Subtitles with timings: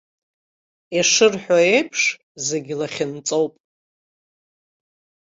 [0.97, 2.01] Ишырҳәо еиԥш,
[2.47, 3.53] зегьы лахьынҵоуп.